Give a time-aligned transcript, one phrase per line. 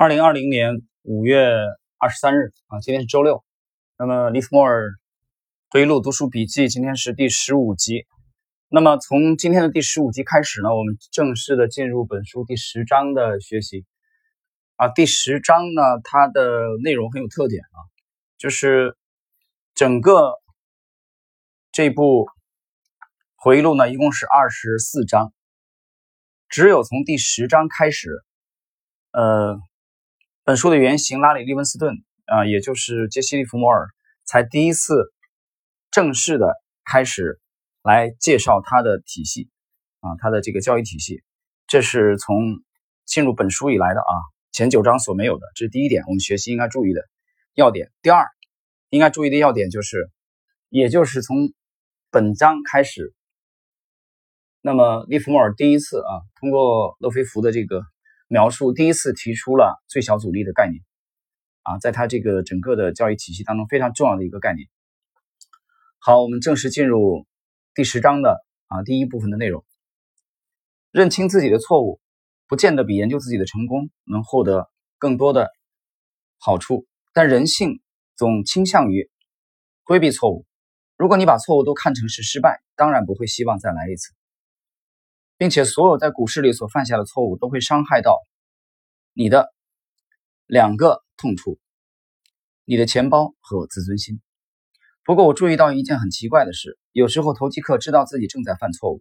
[0.00, 1.44] 二零二零年五月
[1.98, 3.44] 二十三日啊，今天是周六。
[3.98, 4.92] 那么，利弗莫尔
[5.70, 8.06] 回忆录读书笔记，今天是第十五集。
[8.68, 13.86] 那么，从今天的第十五集开始呢，我们正式的进入本书第十章的学习。
[14.76, 16.42] 啊，第十章呢，它的
[16.84, 17.82] 内容很有特点啊，
[18.36, 18.96] 就是
[19.74, 20.32] 整个
[21.72, 22.28] 这部
[23.34, 25.32] 回忆录呢，一共是二十四章，
[26.48, 28.10] 只有从第十章开始，
[29.10, 29.58] 呃。
[30.48, 31.94] 本书的原型拉里·利文斯顿
[32.24, 33.86] 啊，也就是杰西·利弗摩尔，
[34.24, 35.12] 才第一次
[35.90, 36.54] 正式的
[36.86, 37.38] 开始
[37.82, 39.50] 来介绍他的体系
[40.00, 41.22] 啊，他的这个教育体系，
[41.66, 42.62] 这是从
[43.04, 44.12] 进入本书以来的啊
[44.50, 47.02] 前九章所没有的，这是第一点，我们学习应该注意的
[47.52, 47.92] 要点。
[48.00, 48.24] 第二，
[48.88, 50.10] 应该注意的要点就是，
[50.70, 51.52] 也就是从
[52.10, 53.12] 本章开始，
[54.62, 57.82] 那么利弗莫尔第一次啊，通过勒菲弗的这个。
[58.28, 60.84] 描述第一次提出了最小阻力的概念，
[61.62, 64.68] 啊，在他这个整个的教育体系当中非常重要的一个概念。
[65.98, 67.26] 好，我们正式进入
[67.74, 69.64] 第十章的啊第一部分的内容。
[70.90, 72.00] 认清自己的错误，
[72.46, 75.50] 不见得比研究自己的成功能获得更多的
[76.38, 77.80] 好处，但人性
[78.14, 79.10] 总倾向于
[79.84, 80.44] 规避错误。
[80.96, 84.12] 如果你把错误都看成是失败，当然不会希望再来一次。
[85.38, 88.18] 并且，所有在股市里所犯下的错误都会伤害到
[89.12, 89.54] 你的
[90.46, 91.60] 两个痛处：
[92.64, 94.20] 你的钱包和自尊心。
[95.04, 99.00] 不过，我注意到一件很奇怪的事：有时候投机客知道自己正在犯错误，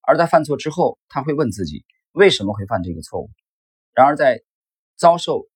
[0.00, 3.30] 而在犯错之后，他会问自己为什么会犯这个错误。
[3.92, 4.42] 然而，在
[4.96, 5.46] 遭受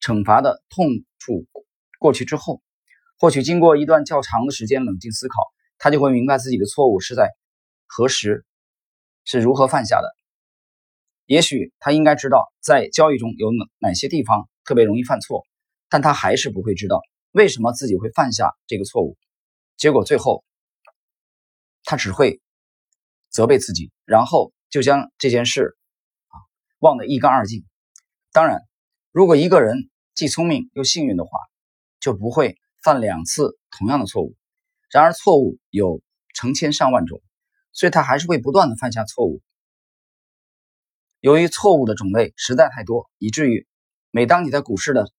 [0.00, 0.86] 惩罚的痛
[1.18, 1.46] 处
[1.98, 2.62] 过去之后，
[3.18, 5.42] 或许经过一段较长的时间冷静思考，
[5.76, 7.28] 他就会明白自己的错误是在
[7.86, 8.46] 何时。
[9.24, 10.14] 是如何犯下的？
[11.26, 15.44] 也许他应该知道在交易中有哪哪些地方特别容易犯错，
[15.88, 17.00] 但他还是不会知道
[17.32, 19.16] 为什么自己会犯下这个错误。
[19.76, 20.44] 结果最后，
[21.82, 22.40] 他只会
[23.30, 25.76] 责备自己，然后就将这件事
[26.28, 26.36] 啊
[26.78, 27.64] 忘得一干二净。
[28.30, 28.60] 当然，
[29.10, 31.30] 如果一个人既聪明又幸运的话，
[32.00, 34.36] 就不会犯两次同样的错误。
[34.90, 36.02] 然而，错误有
[36.34, 37.22] 成千上万种。
[37.74, 39.42] 所以他还是会不断的犯下错误。
[41.20, 43.66] 由于错误的种类实在太多，以至于
[44.10, 45.10] 每当你在股市的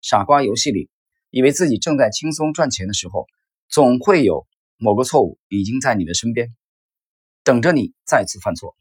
[0.00, 0.90] 傻瓜游戏里，
[1.30, 3.26] 以为自己正在轻松赚钱的时候，
[3.68, 6.54] 总会有某个错误已经在你的身边，
[7.44, 8.74] 等着你再次犯错。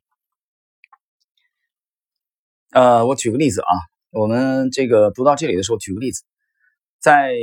[2.72, 3.74] 呃，我举个例子啊，
[4.12, 6.24] 我们这个读到这里的时候，举个例子，
[7.00, 7.34] 在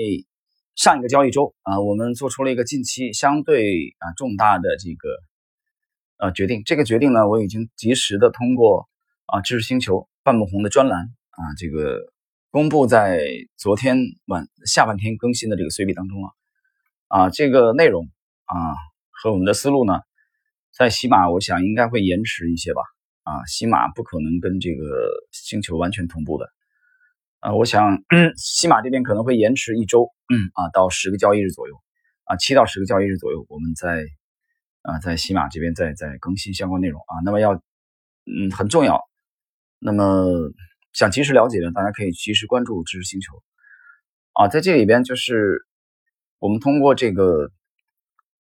[0.75, 5.09] 上一个交易周啊，我们做出了一个近期相对啊重大的这个。
[6.19, 6.63] 呃，决定。
[6.65, 8.89] 这个决定呢，我已经及时的通过
[9.27, 12.01] 啊知识星球半木红的专栏啊，这个
[12.51, 13.21] 公布在
[13.59, 16.29] 昨天晚下半天更新的这个随笔当中了。
[17.09, 18.09] 啊，这个内容
[18.47, 18.57] 啊
[19.11, 20.01] 和我们的思路呢，
[20.73, 22.81] 在喜马我想应该会延迟一些吧。
[23.23, 24.85] 啊，喜马不可能跟这个
[25.33, 26.49] 星球完全同步的。
[27.41, 28.03] 啊，我想
[28.39, 31.75] 喜马这边可能会延迟一周，嗯啊到十个交易日左右。
[32.25, 34.07] 啊，七到十个交易日左右，我们在。
[34.87, 37.55] 啊，在喜马这边在在更新相关内容啊，那么要
[38.25, 39.03] 嗯很重要，
[39.81, 40.53] 那么
[40.93, 43.43] 想及时了解的，大家可以及时关注知识星球
[44.35, 45.67] 啊，在这里边就是
[46.39, 47.51] 我们通过这个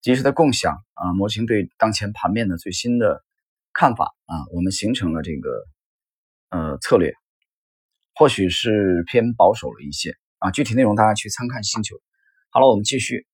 [0.00, 3.24] 及时的共享啊，模型对当前盘面的最新的
[3.72, 5.50] 看法啊，我们形成了这个
[6.50, 7.12] 呃策略，
[8.14, 11.96] 或许是偏保守了一些啊，具体内容大家去参看星球。
[12.50, 13.26] 好了，我们继续，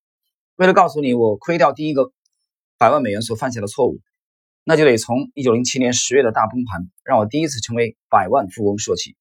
[0.56, 2.10] 为了告诉你我亏掉第一个。
[2.82, 4.00] 百万美元所犯下的错误，
[4.64, 9.16] 那就得从一九零七年十月的大崩盘，让我第一次成为百万富翁说起。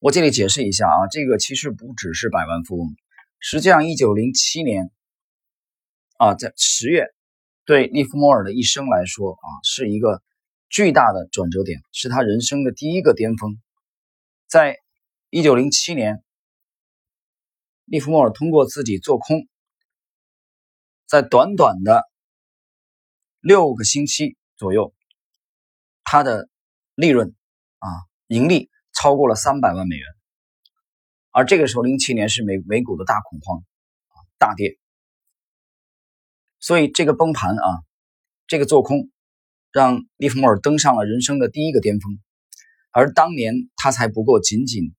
[0.00, 2.96] 我这里解释一下啊，这个其实不只是百万富翁，
[3.38, 4.90] 实际上一九零七年
[6.16, 7.04] 啊，在十月，
[7.64, 10.20] 对利弗莫尔的一生来说啊，是一个
[10.68, 13.62] 巨大的转折点，是他人生的第一个巅峰。
[14.48, 14.76] 在
[15.30, 16.24] 一九零七年，
[17.84, 19.46] 利弗莫尔通过自己做空。
[21.06, 22.02] 在短短的
[23.40, 24.92] 六个星期左右，
[26.02, 26.48] 它的
[26.96, 27.34] 利润
[27.78, 27.88] 啊
[28.26, 30.04] 盈利超过了三百万美元，
[31.30, 33.58] 而这个时候零七年是美美股的大恐慌
[34.08, 34.78] 啊大跌，
[36.58, 37.84] 所以这个崩盘啊，
[38.48, 39.10] 这个做空
[39.70, 42.18] 让利弗莫尔登上了人生的第一个巅峰，
[42.90, 44.92] 而当年他才不过仅仅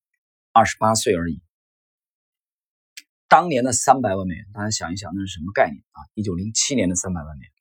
[0.52, 1.42] 二十八岁而已。
[3.28, 6.00] 当年的三百万美元，大家想一想，那是什么概念啊？
[6.14, 7.52] 一九零七年的三百万美元。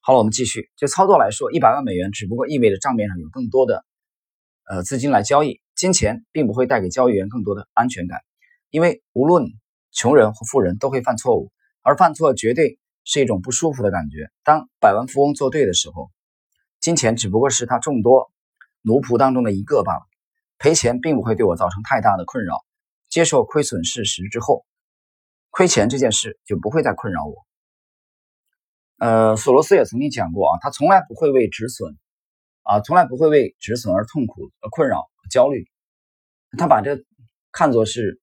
[0.00, 0.70] 好了，我们继续。
[0.76, 3.84] 就操作来说，一百万美元只不过意味着账面上有更多的
[4.68, 8.18] 呃资金来交易，金钱并不会带给交易员更多的安全感，
[8.70, 9.46] 因为无论
[9.92, 11.52] 穷人或富人都会犯错误，
[11.82, 14.30] 而犯错绝对是一种不舒服的感觉。
[14.42, 16.10] 当百万富翁做对的时候，
[16.80, 18.32] 金钱只不过是他众多
[18.82, 20.02] 奴仆当中的一个罢了。
[20.58, 22.56] 赔钱并不会对我造成太大的困扰，
[23.08, 24.66] 接受亏损事实之后，
[25.58, 27.34] 亏钱这件事就不会再困扰我。
[28.98, 31.98] 呃，索罗斯也曾经讲过啊，他从来不会为止损
[32.62, 35.66] 啊，从来不会为止损而痛苦、而困扰、焦虑。
[36.56, 37.04] 他把这
[37.50, 38.20] 看作是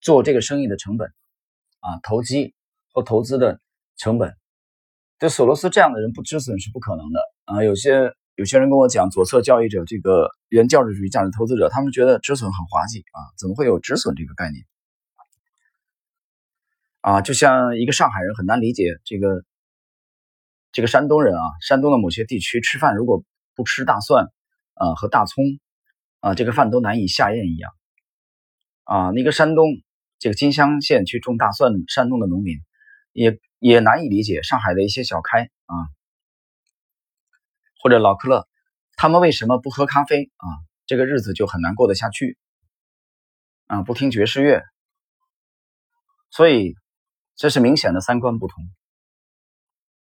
[0.00, 1.06] 做这个生意的成本
[1.78, 2.56] 啊，投机
[2.92, 3.60] 或投资的
[3.96, 4.34] 成本。
[5.20, 7.62] 对索罗斯这样的人不止损是不可能的啊。
[7.62, 14.64] 有些有些人跟我讲，左侧交易者这个原价值主义价值投资者，他们觉得止损很滑稽啊，怎么会有止损这个概念？
[17.08, 19.44] 啊，就像一个上海人很难理解这个。
[20.70, 23.24] 这个山东人啊，山东的某些地区吃饭如果
[23.54, 24.26] 不吃大蒜
[24.74, 25.42] 啊和大葱
[26.20, 27.72] 啊，这个饭都难以下咽一样
[28.84, 29.10] 啊。
[29.12, 29.64] 那个山东
[30.18, 32.58] 这个金乡县去种大蒜，山东的农民
[33.12, 35.74] 也也难以理解上海的一些小开啊，
[37.82, 38.46] 或者老克勒，
[38.94, 40.46] 他们为什么不喝咖啡啊？
[40.84, 42.36] 这个日子就很难过得下去
[43.68, 44.62] 啊，不听爵士乐，
[46.30, 46.74] 所以
[47.38, 48.64] 这是明显的三观不同。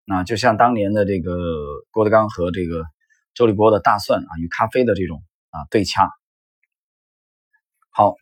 [0.06, 1.36] 那就像当年的这个
[1.90, 2.86] 郭德纲和这个
[3.34, 6.10] 周立波的大蒜啊与咖啡的这种啊对掐。
[7.90, 8.16] 好，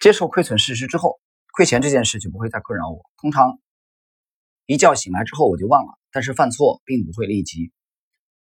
[0.00, 1.20] 接受亏损事实之后，
[1.52, 3.02] 亏钱这件事就不会再困扰我。
[3.18, 3.60] 通常
[4.66, 7.70] 一觉醒来之后我就忘了，但是犯错并不会立即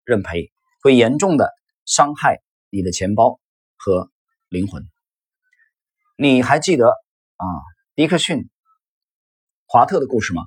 [0.05, 1.53] 认赔，会严重的
[1.85, 2.41] 伤害
[2.71, 3.41] 你的钱包
[3.77, 4.13] 和
[4.49, 4.89] 灵魂。
[6.17, 6.93] 你还记得
[7.39, 7.47] 啊，
[7.95, 8.51] 迪克逊？
[9.67, 10.43] 华特的故事吗？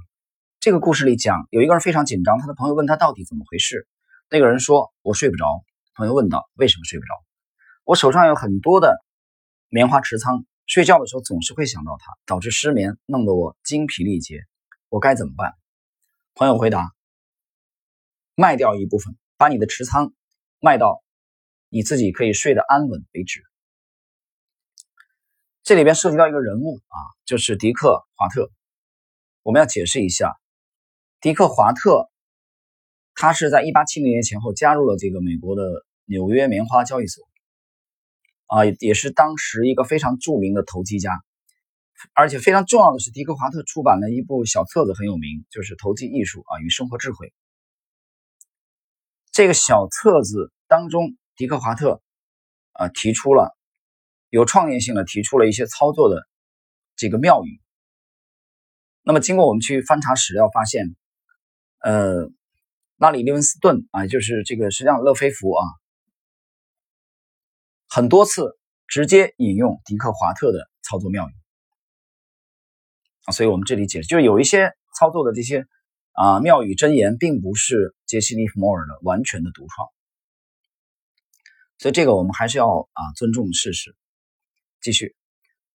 [0.60, 3.88] 这个故事里讲，有一个人非常紧张，他的朋友问他到底怎么回事。
[4.30, 5.46] 那个人说：“我睡不着。”
[5.96, 7.14] 朋友问道：“为什么睡不着？”
[7.86, 9.02] 我手上有很多的
[9.70, 14.44] 棉花持仓，睡觉的时候总是会想到它，导致失眠，弄得我精疲力竭。
[14.90, 15.54] 我该怎么办？
[16.36, 16.92] 朋友回答
[18.36, 20.14] ：“卖掉一部分，把你的持仓
[20.60, 21.02] 卖到
[21.70, 23.44] 你自己可以睡得安稳为止。”
[25.64, 28.50] 这里边涉及到一个人物啊，就是迪克·华特。
[29.44, 30.36] 我们要解释一下，
[31.20, 32.10] 迪克·华特，
[33.14, 37.24] 他是在一八七零年前后加入了这个美国的纽约棉花交易所，
[38.48, 41.12] 啊，也是当时一个非常著名的投机家，
[42.14, 47.28] 而且非常重要的是，迪克·华特出版了一部小册子很有名，就是《投机艺术啊与生活智慧》。
[49.32, 52.02] 这个小册子当中，迪克·华特
[52.74, 53.56] 啊提出了
[54.32, 56.26] 有创业性的提出了一些操作的
[56.96, 57.62] 这个妙语。
[59.04, 60.96] 那么，经过我们去翻查史料，发现，
[61.80, 62.30] 呃，
[62.96, 65.66] 拉里·利文斯顿啊，就是这个实际上勒菲弗啊，
[67.90, 68.58] 很多次
[68.88, 71.34] 直接引用迪克·华特的操作妙语
[73.26, 75.66] 啊，所以我们这里解释，就是有一些操作的这些
[76.14, 79.90] 啊妙语真言，并不是杰西·利弗莫尔的完全的独创，
[81.80, 83.94] 所以这个我们还是要啊尊重事实。
[84.82, 85.16] 继续，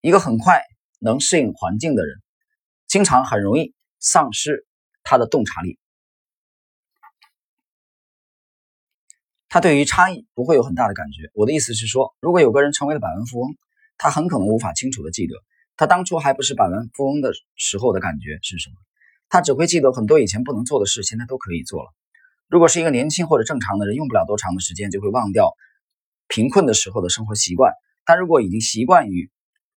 [0.00, 0.62] 一个很快
[0.98, 2.18] 能适应环境的人。
[2.88, 4.66] 经常很容易丧失
[5.02, 5.78] 他的洞察力，
[9.48, 11.30] 他对于差异不会有很大的感觉。
[11.34, 13.56] 我的意思是说，如果有个人成为了百万富翁，
[13.98, 15.34] 他很可能无法清楚的记得
[15.76, 18.76] 他当初还不是百万富翁的时候的感觉是什么。
[19.28, 21.90] 他只会记得很多以前不能做的事，现在都可以做了。
[22.48, 25.52] 如果是一个年轻或者正常的人，用不了多长的时间就会忘掉
[26.28, 27.72] 贫困的时候的生活习惯。
[28.06, 29.30] 但如果已经习惯于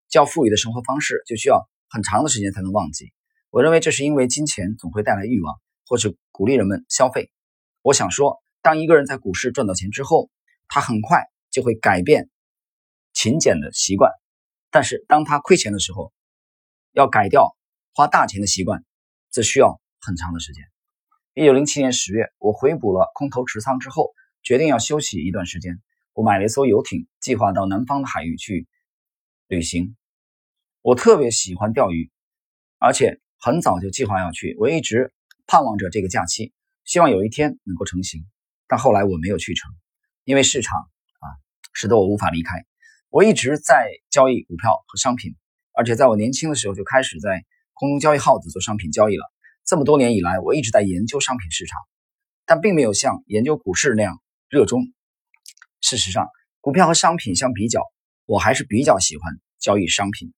[0.09, 1.69] 较富裕的生活方式，就需要。
[1.91, 3.15] 很长的时间才能忘记。
[3.49, 7.31] 我认为这是因为金钱总会带来欲望，或是鼓励人们消费。
[7.81, 10.29] 我想说，当一个人在股市赚到钱之后，
[10.69, 12.29] 他很快就会改变
[13.15, 14.13] 勤俭的习惯。
[14.71, 16.13] 但是当他亏钱的时候，
[16.93, 17.57] 要改掉
[17.95, 18.85] 花大钱的习惯，
[19.31, 20.63] 则需要很长的时间。
[21.33, 25.81] 一九零七年十月，我回补了空头持仓之后，决定要休息一段时间。
[26.19, 28.67] 我买了一艘游艇，计划到南方的海域去
[29.47, 29.95] 旅行。
[30.83, 32.11] 我特别喜欢钓鱼，
[32.81, 34.57] 而且很早就计划要去。
[34.59, 35.13] 我一直
[35.47, 36.53] 盼望着这个假期，
[36.85, 38.27] 希望有一天能够成行。
[38.67, 39.71] 但后来我没有去成，
[40.25, 41.27] 因为市场啊，
[41.73, 42.67] 使得我无法离开。
[43.11, 45.37] 我一直在交易股票和商品，
[45.73, 47.45] 而且在我年轻的时候就开始在
[47.75, 49.25] 空中交易号子做商品交易了。
[49.65, 51.79] 这么多年以来，我一直在研究商品市场，
[52.45, 54.83] 但并没有像研究股市那样热衷。
[55.81, 56.29] 事实上，
[56.61, 57.83] 股票和商品相比较，
[58.27, 60.33] 我还是比较喜欢交易商品。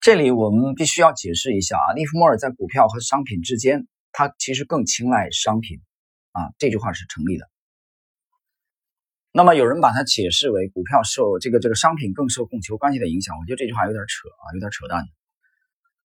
[0.00, 5.80] 这里我们必须要解释一下啊，利弗莫尔在股票和商品之间，他其实更青睐商品
[6.30, 7.48] 啊，这句话是成立的。
[9.32, 15.04] 那么有人把它解释为股票受这个这个商品更受供求关系的影响，我觉得这句话有点扯啊，有点扯淡。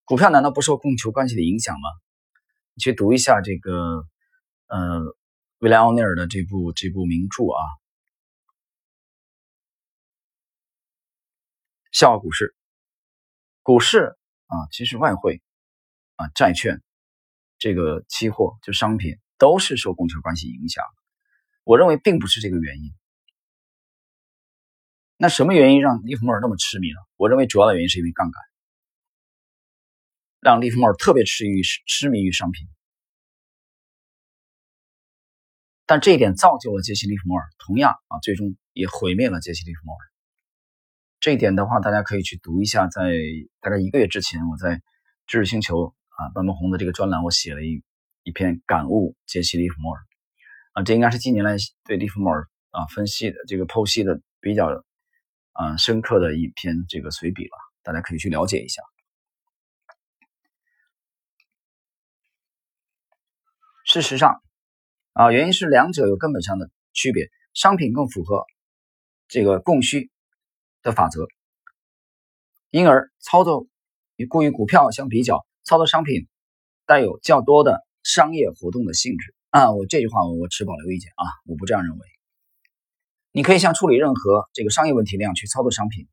[0.03, 1.87] 股票难道不受供求关系的影响吗？
[2.73, 4.03] 你去读一下这个
[4.67, 5.01] 呃
[5.61, 7.61] 威廉奥尼尔的这部这部名著啊，
[11.91, 12.45] 《笑话股市》。
[13.61, 15.43] 股市啊，其实外汇
[16.15, 16.81] 啊、债券、
[17.59, 20.83] 这个期货就商品都是受供求关系影响。
[21.63, 22.91] 我认为并不是这个原因。
[25.15, 26.97] 那什么原因让利弗莫尔那么痴迷呢？
[27.17, 28.41] 我认为主要的原因是因为杠杆，
[30.39, 32.67] 让利弗莫尔特别痴于痴迷于商品。
[35.91, 39.99] 但这一点造就了杰西·利弗莫尔，同样啊，最终也毁灭了杰西·利弗莫尔。
[41.19, 43.11] 这一点的话，大家可以去读一下，在
[43.59, 44.81] 大概一个月之前，我在
[45.27, 47.83] 知识星球啊斑驳红的这个专栏，我写了一
[48.23, 50.01] 一篇感悟杰西·利弗莫尔
[50.71, 54.85] 啊，这应该是近年来对利弗莫尔啊分析的这个剖析的比较。
[55.53, 58.81] 啊，深刻的一篇这个随笔了，大家可以去了解一下。
[63.83, 64.41] 事实上，
[65.13, 67.29] 啊，原因是两者有根本上的区别。
[67.53, 68.45] 商品更符合
[69.27, 70.09] 这个供需
[70.83, 71.27] 的法则，
[72.69, 73.67] 因而操作
[74.15, 76.27] 与故于股票相比较，操作商品
[76.85, 79.35] 带有较多的商业活动的性质。
[79.49, 81.99] 啊，我这句话我持保留意见啊，我不这样认为。
[83.33, 86.07] 你可以像处理任何这个商业问题那样去操作商品，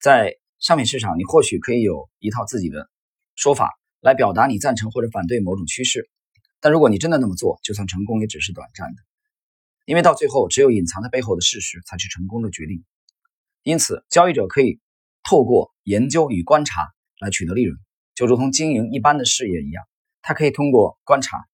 [0.00, 2.88] 在商品市场，你或许可以有一套自己的
[3.34, 6.08] 说法来表达你赞成或者反对某种趋势，
[6.60, 9.02] 但如果你真的那么做，就算成功也只是短暂的，
[9.84, 12.84] 因为到最后只有隐藏在背后的事实才是成功的决定。
[13.62, 14.80] 因此，交易者可以
[15.22, 16.80] 透过研究与观察
[17.20, 17.78] 来取得利润，
[18.14, 19.84] 就如同经营一般的事业一样，
[20.22, 21.46] 他可以通过观察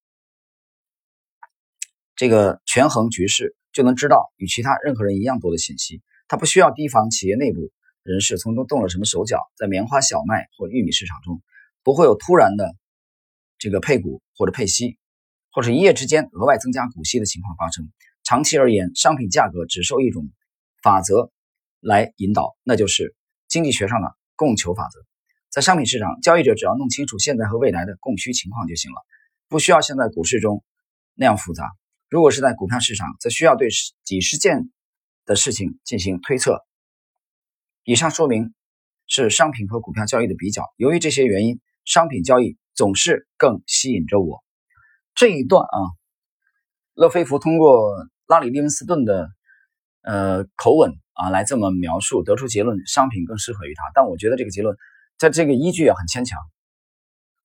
[2.15, 3.55] 这个权衡局势。
[3.73, 6.03] 就能知道与其他任何人一样多的信息。
[6.27, 7.71] 他不需要提防企业内部
[8.03, 9.39] 人士从中动了什么手脚。
[9.57, 11.41] 在棉花、小麦或玉米市场中，
[11.81, 12.75] 不会有突然的
[13.63, 14.97] 这个配股或者配息，
[15.49, 17.89] 或者一夜之间额外增加股息的情况发生。
[18.21, 20.29] 长期而言，商品价格只受一种
[20.81, 21.31] 法则
[21.79, 23.15] 来引导，那就是
[23.47, 24.99] 经济学上的供求法则。
[25.49, 28.97] 在商品市场，交易者只要弄清楚现在和未来的供需情况就行了，
[29.47, 30.61] 不需要像在股市中
[31.13, 31.71] 那样复杂。
[32.09, 33.69] 如果是在股票市场，则需要对
[34.03, 34.69] 几十件
[35.23, 36.59] 的事情进行推测。
[37.85, 38.53] 以上说明
[39.07, 40.65] 是商品和股票交易的比较。
[40.75, 44.43] 由于这些原因，商品交易总是更吸引着我。
[45.15, 45.77] 这一段啊，
[46.93, 47.93] 勒菲弗通过
[48.27, 49.29] 拉里·利文斯顿的
[50.01, 53.83] 呃口吻啊来这么描述，得出结论：商品更适合于他。
[53.93, 54.75] 但我觉得这个结论
[55.17, 56.39] 在这个依据啊很牵强。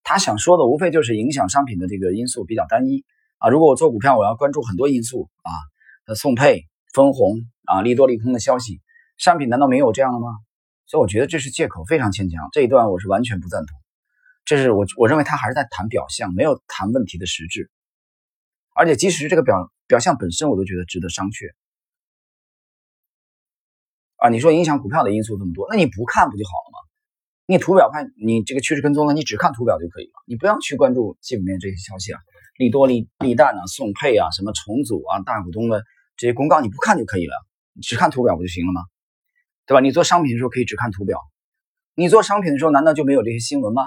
[0.02, 3.04] 他想说的无非就是影响商品的这个因素比较单一。
[3.36, 8.80] 啊，如果我做股票，我要关注很多因素啊，送配、分红啊，利多利空的消息，
[9.16, 10.28] 商品难道没有这样的吗？
[10.86, 12.48] 所以我觉得这是借口，非常牵强。
[12.52, 13.78] 这一段我是完全不赞同。
[14.48, 17.70] 这是我我认为他还是在谈表象，没有谈问题的实质。
[18.74, 21.52] 而且即使是这个表表象本身，我都觉得值得商榷。
[24.16, 26.78] 啊，你说影响股票的因素这么多，那你不看不就好了吗？
[27.44, 32.18] 你图表看，你这个趋势跟踪了，你只看图表就可以了，你不要去关注基本面这些消息啊。
[32.56, 35.84] 利多利利淡啊，送配啊，什么重组啊，大股东的
[36.16, 37.34] 这些公告你不看就可以了，
[37.74, 38.80] 你只看图表不就行了吗？
[39.66, 39.80] 对吧？
[39.80, 41.20] 你做商品的时候可以只看图表，
[41.94, 43.82] 你做商品的时候难道就没有这些新闻吗？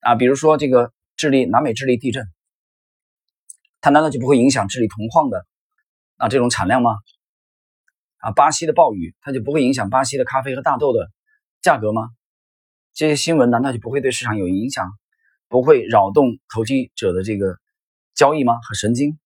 [0.00, 2.26] 啊，比如说这个智利南美智利地震，
[3.80, 5.46] 它难道就不会影响智利铜矿的
[6.16, 6.96] 啊这种产量吗？
[8.18, 11.10] 啊，巴西的暴雨它就不会影响巴西的咖啡和大豆的
[11.62, 12.10] 价格吗？
[12.94, 14.90] 这些新闻难道就不会对市场有影响？
[15.48, 17.56] 不会扰动投机者的这个
[18.14, 18.54] 交易吗？
[18.68, 19.18] 和神经，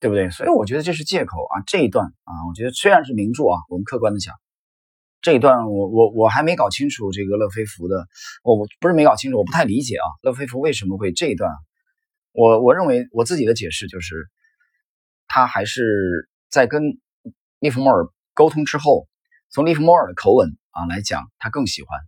[0.00, 0.30] 对不对？
[0.30, 1.62] 所以我觉得这是借口啊。
[1.66, 4.34] 这一段啊，我觉得虽然是名著啊，我们客观的讲，
[5.20, 8.06] 这一段我我我还没搞清楚这个乐飞福的，
[8.42, 11.50] 我我不是没搞清楚，我不太理解啊，乐飞福为什么会这一段？
[12.32, 14.28] 我我认为我自己的解释就是，
[15.26, 16.82] 他还是在跟
[17.58, 19.08] 利弗莫尔沟通之后，
[19.50, 21.98] 从利弗莫尔的口吻啊来讲，他更喜欢。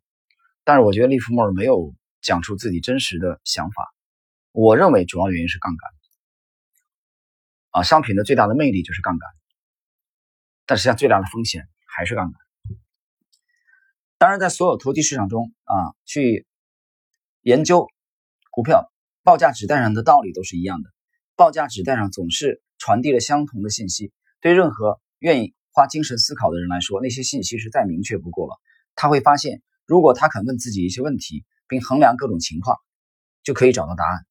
[0.65, 1.95] 但是我觉得利弗莫尔没有。
[2.21, 3.95] 讲出自己真实的想法，
[4.51, 5.91] 我认为主要原因是杠杆
[7.71, 9.31] 啊，商品的最大的魅力就是杠杆，
[10.67, 12.48] 但实际上最大的风险还是杠杆。
[14.19, 16.47] 当然，在所有投机市场中啊，去
[17.41, 17.87] 研究
[18.51, 20.91] 股票报价纸带上的道理都是一样的，
[21.37, 24.13] 报价纸带上总是传递了相同的信息。
[24.41, 28.57] 对任何愿意花精神思考的人来说，那些信息是再明确不过了。
[28.95, 31.45] 他会发现，如果他肯问自己一些问题。
[31.71, 32.79] 并衡量各种情况，
[33.43, 34.27] 就可以找到答案。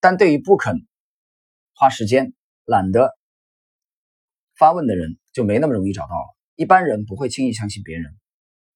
[0.00, 0.86] 但对于不肯
[1.74, 2.32] 花时间、
[2.64, 3.14] 懒得
[4.56, 6.34] 发问的人就没那么容易找到了。
[6.56, 8.16] 一般人不会轻易相信别人，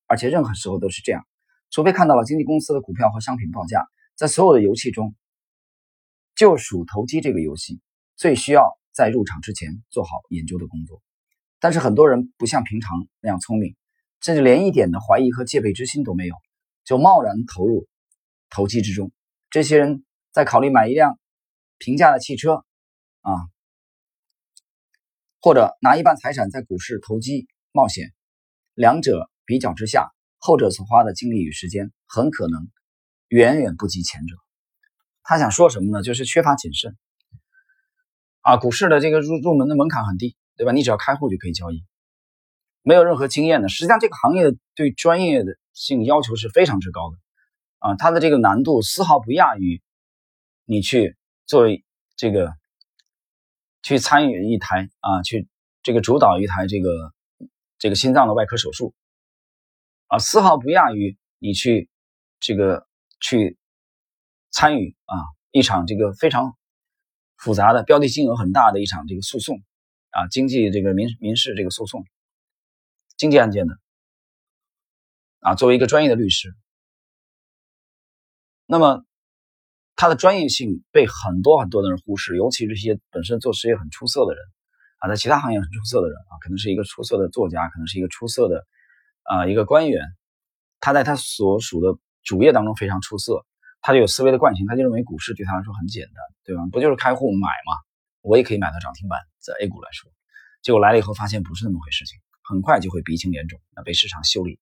[0.07, 1.27] 而且任何时候都是这样，
[1.71, 3.87] 除非看到了经纪公司的股票和商品报价。
[4.15, 5.15] 在所有的游戏中，
[6.35, 7.81] 就属投机这个游戏
[8.17, 11.03] 最需要在入场之前做好研究的工作。
[11.61, 13.77] 但是很多人不像平常那样聪明，
[14.23, 16.35] 甚至连一点的怀疑和戒备之心都没有，
[16.85, 17.87] 就贸然投入
[18.49, 19.13] 投机之中。
[19.51, 21.19] 这些人在考虑买一辆
[21.77, 22.65] 平价的汽车
[23.21, 23.33] 啊，
[25.43, 28.15] 或者拿一半财产在股市投机冒险，
[28.73, 32.69] 两者比较之下，后者所花的精力与时间很可能
[33.29, 34.37] 远远不及前者。
[35.23, 36.03] 他想说什么呢？
[36.03, 36.97] 就是缺乏谨慎
[38.43, 38.57] 啊！
[38.57, 40.73] 股市的这个入入门的门槛很低，对吧？
[40.73, 41.85] 你只要开户就可以交易，
[42.83, 43.69] 没有任何经验的。
[43.69, 47.17] 实际上，这个行业对专业的性要求是非常之高的
[47.79, 47.95] 啊！
[47.97, 49.83] 它的这个难度丝毫不亚于
[50.65, 51.85] 你去作为
[52.17, 52.55] 这个
[53.83, 55.49] 去参与一台啊，去
[55.83, 57.13] 这个主导一台这个
[57.79, 58.95] 这个心脏的外科手术
[60.07, 61.89] 啊，丝毫不亚于你去
[62.41, 62.87] 这个
[63.21, 63.59] 去。
[64.53, 65.15] 参与啊
[65.51, 66.57] 一场这个非常
[67.37, 69.63] 复杂的标的金额很大的一场这个诉讼
[70.09, 72.07] 啊经济这个民民事这个诉讼
[73.19, 73.75] 经济案件的
[75.41, 76.55] 啊作为一个专业的律师，
[78.65, 79.05] 那么
[79.95, 84.43] 他的专业性被很多很多的人忽视，尤其这些本身做事业很出色的人
[85.01, 88.67] 啊，在其他行业很出色的人啊，可能是一个出色的作家，可能是一个出色的
[89.29, 90.03] 啊一个官员，
[90.81, 93.45] 他在他所属的主业当中非常出色。
[93.83, 96.63] 他就有思维的惯性，他就认为股市对他来说很简单，对吧？
[96.73, 97.73] 不就是开户买吗？
[98.21, 99.21] 我也可以买到涨停板。
[99.39, 100.11] 在 A 股来说，
[100.61, 104.59] 结果来了以后发现不是那么回事情，很快就会鼻青脸肿，那被市场修理。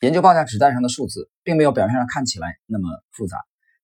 [0.00, 3.36] 研究报价纸带上的数字，并没有表面上看起来那么复杂。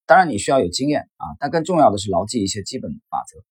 [0.06, 3.44] 当然，你需要有经验啊，但更重要的是牢记一些基本法则。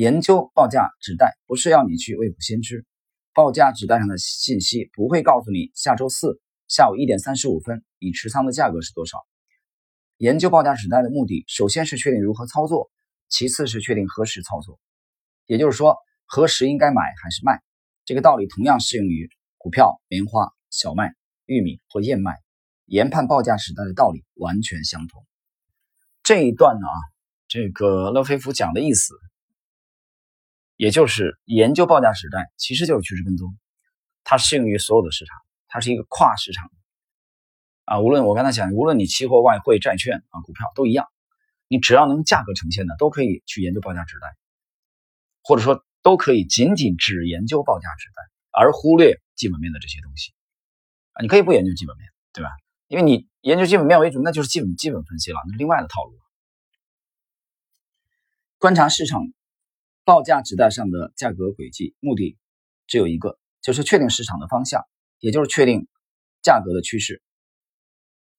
[0.00, 2.86] 研究报价纸带不是要你去未卜先知，
[3.34, 6.40] 报价纸带上的信息不会告诉你下周四。
[6.68, 9.18] 下午一点三十五分，你持仓的价格是多少？
[10.16, 12.90] 研究报价纸带的目的，首先是确定如何操作，
[13.28, 14.80] 其次是确定何时操作。
[15.44, 17.60] 也就是说，何时应该买还是卖？
[18.06, 21.12] 这个道理同样适用于股票、棉花、小麦、
[21.44, 22.38] 玉米或燕麦。
[22.86, 25.26] 研判报价纸带的道理完全相同。
[26.22, 26.96] 这一段呢，啊，
[27.48, 29.12] 这个勒菲夫讲的意思，
[30.80, 33.54] 也就是研究报价时代其实就是趋势跟踪，
[34.24, 35.36] 它适用于所有的市场。
[35.68, 36.70] 它是一个跨市场
[37.84, 41.06] 啊，无论我刚才讲，无论你期货、外汇、债券啊、股票都一样，
[41.68, 44.34] 你只要能价格呈现的，都可以去研究报价时代，
[45.42, 48.22] 或者说都可以仅仅只研究报价时代，
[48.58, 50.32] 而忽略基本面的这些东西
[51.12, 51.20] 啊。
[51.20, 52.48] 你可以不研究基本面，对吧？
[52.88, 56.18] 因为你研究基本面为主，那就是基本基本分析了，那是另外的套路。
[58.56, 59.20] 观察市场
[60.10, 62.36] 报价纸带上的价格轨迹，目的
[62.88, 64.84] 只有一个，就是确定市场的方向。
[65.20, 65.86] 也就是确定
[66.42, 67.22] 价格的趋势。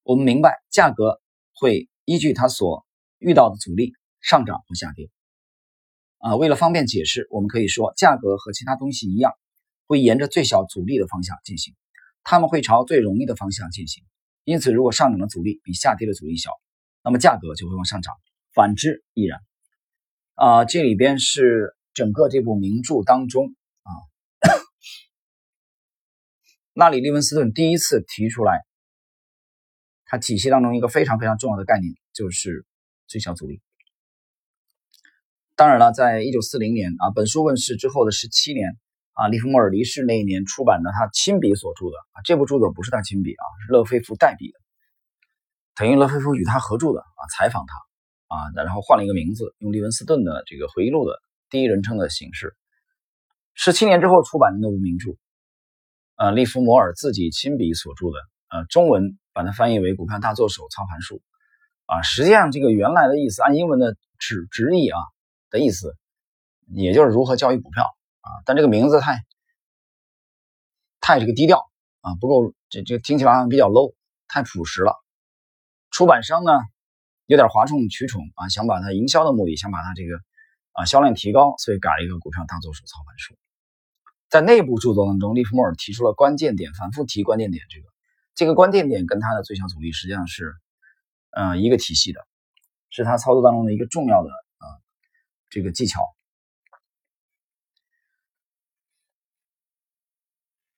[0.02, 1.22] 我们明白价格
[1.54, 2.84] 会依据它所
[3.18, 5.08] 遇到的阻力上涨或下跌。
[6.18, 9.32] 啊，为了方便解释，我们可以说价格和其他东西一样，
[9.86, 11.74] 会沿着最小阻力的方向进行，
[12.22, 14.04] 它们会朝最容易的方向进行。
[14.44, 16.50] 因此，如果上涨的阻力比下跌的阻力小，
[17.02, 18.12] 那么价格就会往上涨；
[18.52, 19.40] 反之亦然。
[20.42, 23.90] 啊，这里边是整个这部名著当中啊。
[26.72, 28.64] 拉里·利文斯顿第一次提出来，
[30.04, 32.66] 他体系当中一个非常非常重要的概念就是
[33.06, 33.62] 最小阻力。
[35.54, 38.76] 当然了，在一九四零年啊，本书问世之后的十七年
[39.12, 44.58] 啊，利弗莫尔离世那一年出版的他亲笔所著的啊，这部著作不是他亲笔啊，是勒菲夫代笔的，
[45.76, 47.74] 等于勒菲夫与他合著的啊，采访他
[48.32, 52.56] 啊，然后换了一个名字，用利文斯顿的这个回忆录的第一人称的形式，
[53.52, 55.10] 十七年之后出版的那部名著。
[56.16, 58.16] 呃，利弗摩尔自己亲笔所著的，
[58.48, 61.16] 呃，中文把它翻译为《股票大作手操盘术》，
[61.86, 64.98] 啊，实际上这个原来的意思，按英文的直直译啊
[65.50, 65.96] 的意思，
[66.68, 67.84] 也就是如何交易股票
[68.20, 69.24] 啊，但这个名字太
[71.00, 71.70] 太这个低调
[72.02, 73.94] 啊，不够这这听起来好像比较 low，
[74.28, 74.94] 太朴实了。
[75.90, 76.52] 出版商呢
[77.32, 80.20] 有点哗众取宠啊，想把它营销的目的，想把它这个
[80.72, 83.32] 啊销量提高，所以改了一个《股票大作手操盘术》。
[84.28, 87.64] 在内部著作当中，利弗莫尔提出了关键点，反复提关键点。
[87.70, 87.88] 这个
[88.34, 90.52] 这个关键点跟他的最小阻力实际上是，
[91.30, 92.20] 呃，一个体系的，
[92.90, 94.66] 是他操作当中的一个重要的啊
[95.48, 96.02] 这个技巧。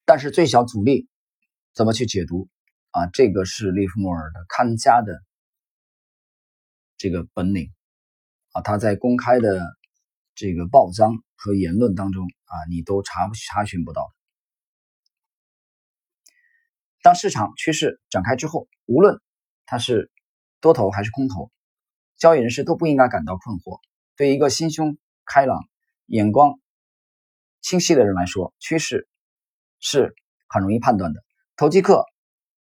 [0.05, 1.09] 但是最小阻力
[1.73, 2.49] 怎么去解读
[2.93, 3.09] 啊？
[3.12, 5.21] 这个是利弗莫尔的看家的
[7.05, 7.71] 这个本领
[8.53, 9.62] 啊，他在公开的
[10.35, 14.11] 这个报章和言论当中啊，你都查不查询不到。
[17.03, 19.21] 当市场趋势展开之后，无论
[19.67, 20.11] 它是
[20.62, 21.53] 多头还是空头，
[22.17, 23.81] 交易人士都不应该感到困惑。
[24.17, 25.61] 对一个心胸开朗、
[26.07, 26.59] 眼光
[27.61, 29.07] 清晰的人来说，趋势
[29.79, 30.14] 是
[30.49, 31.23] 很容易判断的。
[31.55, 32.07] 投机客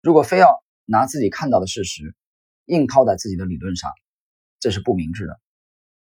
[0.01, 2.13] 如果非要拿自己看到的事实
[2.65, 3.89] 硬套在自己的理论上，
[4.63, 5.41] 这是不明智的。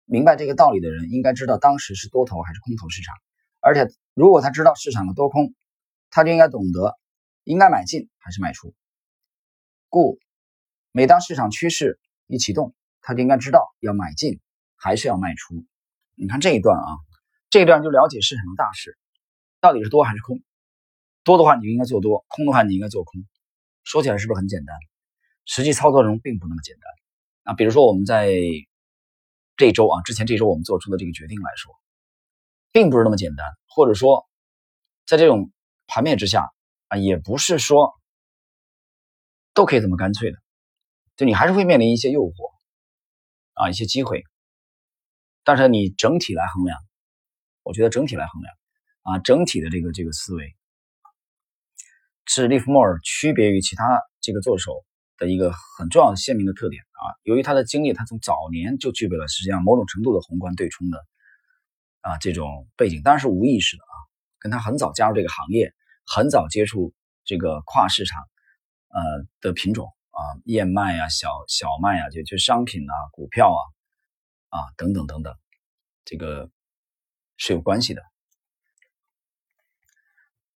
[0.06, 3.16] 明白这个道理的人应该知道当时是多头还是空头市场，
[3.60, 5.56] 而且如果他知道市场的多空，
[6.12, 6.96] 他就应该懂得。
[7.44, 8.76] 应该买进还是卖出？
[9.90, 10.20] 故
[10.92, 14.40] 每当市场趋势一启动，他就应该知道要买进
[14.76, 15.66] 还是要卖出。
[16.14, 16.86] 你看这一段啊，
[17.50, 18.96] 这一段就了解市场的大势，
[19.60, 20.40] 到底是多还是空？
[21.24, 23.26] 多的话你就应该做多，空的话你应该做空。
[23.84, 24.76] 说起来是不是很简单？
[25.46, 27.01] 实际操作中并不那么简单
[27.52, 27.56] 啊。
[27.56, 28.32] 比如说我们在
[29.58, 31.74] 这周啊，之前这周我们做出的这个决定来说，
[32.72, 34.28] 并不是那么简单，或者说
[35.06, 35.52] 在这种
[35.88, 36.50] 盘面之下。
[36.92, 37.94] 啊，也不是说
[39.54, 40.38] 都可以这么干脆的，
[41.16, 42.52] 就你还是会面临一些诱惑
[43.54, 44.26] 啊，一些机会。
[45.46, 46.78] 但是你整体来衡量，
[47.64, 48.54] 我觉得整体来衡量
[49.04, 50.54] 啊，整体的这个这个思维
[52.26, 53.86] 是利弗莫尔区别于其他
[54.20, 54.84] 这个做手
[55.22, 57.14] 的一个很重要的鲜明的特点啊。
[57.22, 60.98] 由于他的经历，他从早年就具备了实际上某种程度的宏观对冲的
[62.02, 63.96] 啊这种背景，当然是无意识的啊，
[64.40, 65.72] 跟他很早加入这个行业。
[66.04, 68.24] 很早接触这个跨市场，
[68.90, 69.02] 呃
[69.40, 73.62] 的品种啊，燕麦啊、小小麦啊，就就商品啊、股票啊，
[74.50, 75.34] 啊等等等等，
[76.04, 76.50] 这个
[77.38, 78.02] 是有关系的。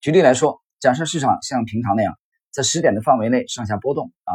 [0.01, 2.19] 举例来说，假设市场像平常那样，
[2.51, 4.33] 在十点的范围内上下波动啊，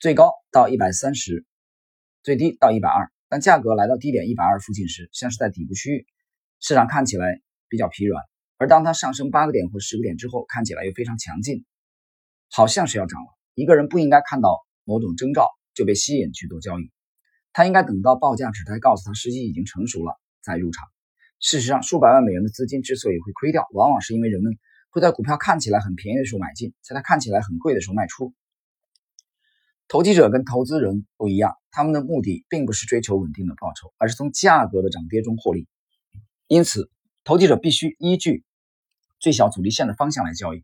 [0.00, 1.44] 最高到一百三十，
[2.22, 6.06] 最低到一百二，当价格来到低点一百二附近时，像是在底部区域，
[6.60, 8.22] 市场看起来比较疲软。
[8.58, 11.64] 而当它上升八个点或十个点之后，看起来又非常强劲，
[12.48, 13.26] 好像是要涨了。
[13.54, 16.92] 一个人不应该看到某种征兆就被吸引去做交易，
[17.52, 20.86] 他应该等到报价指态告诉他时机已经成熟了再入场。
[21.40, 24.56] 事实上，数百万美元的资金之所以会亏掉，往往是因为人们
[24.90, 28.32] 会在股票看起来很便宜的时候买进，在它看起来很贵的时候卖出。
[29.88, 35.66] 投机者跟投资人不一样，他们的目的并不是追求稳定的报酬，而是从价格的涨跌中获利。
[36.46, 36.90] 因此，
[37.24, 38.44] 投机者必须依据。
[39.20, 40.62] 最小阻力线的方向来交易，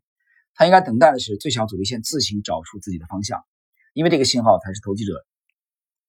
[0.55, 3.45] 他应该等待的是最小阻力线自行找出自己的方向，
[3.95, 5.27] 因为这个信号才是投机者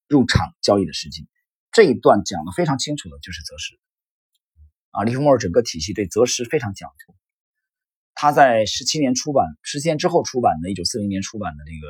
[0.08, 1.28] 入场交易的时机。
[1.72, 3.80] 这一段讲的非常清楚的就是择时
[4.92, 7.16] 啊，利弗莫尔整个体系对择时非常讲究。
[8.14, 11.88] 他在十七年出版，十七年之后出版的一九四零年出版的这个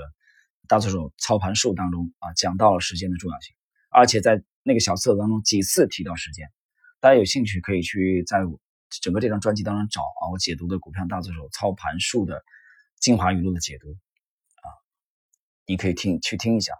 [0.67, 3.55] 大作手操盘术当中啊，讲到了时间的重要性，
[3.89, 6.49] 而且在那个小册子当中几次提到时间。
[6.99, 8.39] 大家有兴趣可以去在。
[9.01, 12.45] 整个这张专辑当中找啊，我解读的股票大作手操盘术的
[12.97, 14.67] 精华语录的解读啊，
[15.65, 16.71] 你可以听去听一下。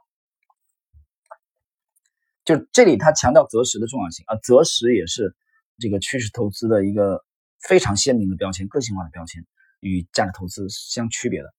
[2.45, 5.35] 就这里他强调择时的重要性啊，择时也是
[5.77, 7.25] 这个趋势投资的一个
[7.59, 9.45] 非常鲜明的标签、个性化的标签，
[9.81, 11.53] 与价值投资相区别的。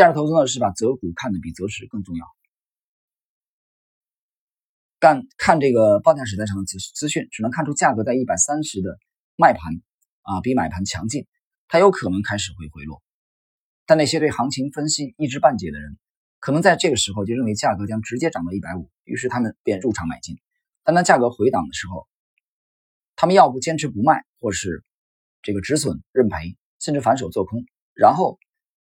[0.00, 2.24] 价值投资呢是把择股看得比择时更重要。
[4.98, 8.96] 但看这个报价时代上的资资讯，只能看出价格在一百三十的
[9.36, 9.74] 卖盘
[10.22, 11.26] 啊比买盘强劲，
[11.68, 13.02] 它有可能开始会回落。
[13.84, 15.98] 但那些对行情分析一知半解的人，
[16.38, 20.38] 可能在这个时候就认为价格将直接涨到一百五，于是他们便入场买进。
[20.82, 22.08] 但当价格回档的时候，
[23.16, 24.82] 他们要不坚持不卖，或是
[25.42, 28.38] 这个止损认赔，甚至反手做空，然后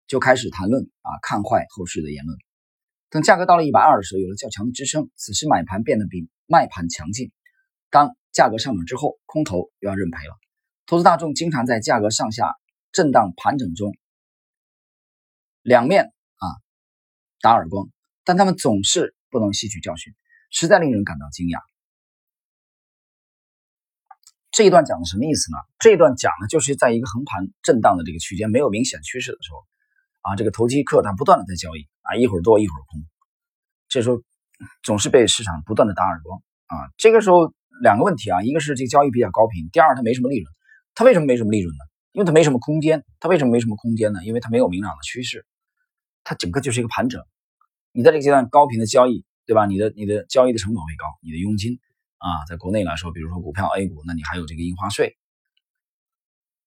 [0.09, 2.37] 就开始谈论啊看坏后市的言论。
[3.11, 7.31] 等价格到了一百二的时候，有了较强的支撑，此时买盘变得比卖盘强劲。
[7.91, 10.37] 当价格上涨之后，空头又要认赔了。
[10.87, 12.55] 投资大众经常在价格上下
[12.91, 13.95] 震荡盘整中
[15.63, 16.47] 两面啊
[17.41, 17.89] 打耳光，
[18.25, 20.15] 但他们总是不能吸取教训，
[20.51, 21.61] 实在令人感到惊讶。
[24.51, 25.59] 这一段讲的什么意思呢？
[25.79, 29.68] 这一段讲的就是在一个横盘震荡的这个区间，没有明显趋势的时候。
[30.29, 33.01] 啊，这个投机客他不断的在交易啊，一会儿多一会儿空，
[33.89, 34.23] 这时候
[34.83, 36.93] 总是被市场不断的打耳光啊。
[36.99, 40.53] 这个时候两个问题啊，一个是这个交易比较高频，第二它没什么利润。
[40.95, 41.85] 它为什么没什么利润呢？
[42.13, 43.05] 因为它没什么空间。
[43.21, 44.25] 它为什么没什么空间呢？
[44.25, 45.47] 因为它没有明朗的趋势，
[46.25, 47.23] 它整个就是一个盘整。
[47.93, 49.65] 你在这个阶段高频的交易，对吧？
[49.65, 51.79] 你的你的交易的成本会高，你的佣金
[52.19, 55.17] 啊，在国内来说，比如说股票 A 股，那你还有这个印花税。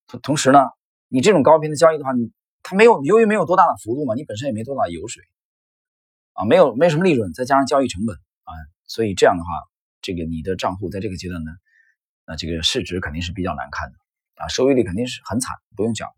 [0.08, 0.60] 同同时呢，
[1.08, 2.32] 你这种高频的交易的话，你。
[2.62, 5.22] 它没有，由于没有多大的幅度嘛，你本身也没多大油水，
[6.34, 8.52] 啊，没有没什么利润，再加上交易成本啊，
[8.86, 9.50] 所以这样的话，
[10.00, 11.50] 这个你的账户在这个阶段呢，
[12.24, 13.98] 那这个市值肯定是比较难看的
[14.36, 16.08] 啊，收益率肯定是很惨，不用讲。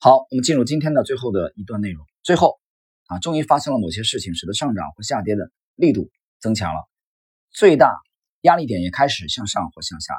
[0.00, 2.04] 好，我们进入今天的最后的一段内容。
[2.24, 2.60] 最后
[3.06, 6.88] 啊，终于发生了某些事情，使得上涨或下跌的力度增强了，
[7.52, 7.94] 最大
[8.40, 10.14] 压力点也开始向上或向下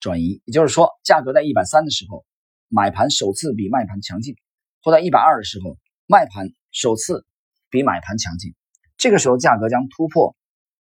[0.00, 0.42] 转移。
[0.44, 2.24] 也就是说，价格在一百三的时候，
[2.68, 4.34] 买盘首次比卖盘强劲；
[4.82, 7.24] 或在一百二的时候，卖盘首次
[7.70, 8.54] 比买盘强劲。
[8.96, 10.36] 这个时候，价格将突破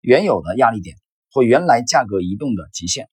[0.01, 0.97] 原有的压力点
[1.31, 3.09] 或原来价格移动的极限，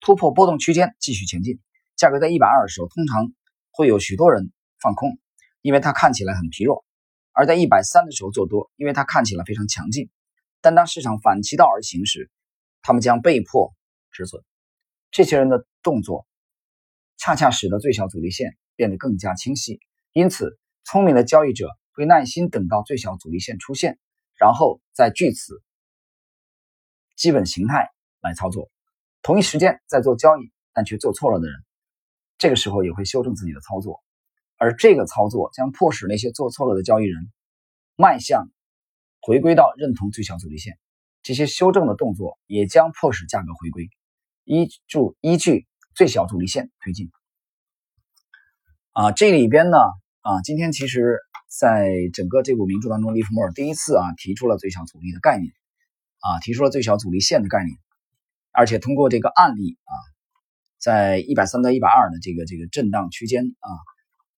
[0.00, 1.60] 突破波动区间继续前进。
[1.96, 3.32] 价格在一百二的时候，通常
[3.70, 5.18] 会有许多人放空，
[5.62, 6.84] 因为它看起来很疲弱；
[7.32, 10.10] 而在一百三的时候做多，因为它看起来非常强劲。
[10.60, 12.30] 但当市场反其道而行时，
[12.82, 13.74] 他们将被迫
[14.10, 14.42] 止损。
[15.14, 16.26] 这些人的动作
[17.16, 19.78] 恰恰使得最小阻力线变得更加清晰。
[20.10, 24.00] 因此，聪明的交易者会耐心等到最小阻力线出现，
[24.34, 25.62] 然后再据此
[27.14, 28.72] 基本形态来操作。
[29.22, 31.54] 同一时间在做交易但却做错了的人。
[32.36, 34.02] 这个时候也会修正自己的操作，
[34.56, 37.30] 而这个操作将迫使那些做错了的交易人
[37.94, 38.48] 迈向
[39.20, 40.76] 回归到认同最小阻力线。
[41.22, 43.88] 这些修正的动作也将迫使价格回归，
[44.44, 47.10] 依据依据最小阻力线推进。
[48.92, 49.78] 啊，这里边呢，
[50.20, 55.52] 啊，今天其实在整个这部名著当中，利弗莫尔第一次啊提出了最小阻力的概念，
[56.20, 57.76] 啊，提出了最小阻力线的概念，
[58.52, 59.92] 而且通过这个案例啊。
[60.76, 63.70] 在一百三到一百二的这个这个震荡区间啊，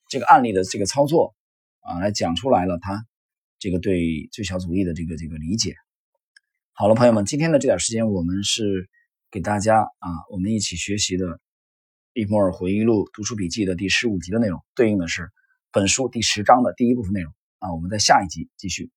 [0.09, 1.35] 这个案例的这个操作
[1.81, 3.05] 啊，来讲出来了，他
[3.59, 5.75] 这个对最小阻力的这个这个理解。
[6.73, 8.89] 好了，朋友们，今天的这点时间，我们是
[9.31, 11.27] 给大家啊，我们一起学习的
[12.13, 15.31] 《利摩尔回忆录读书笔记》的第十五集的内容，对应的是
[15.73, 17.73] 本书第十章的第一部分内容啊。
[17.73, 18.91] 我们在下一集继续。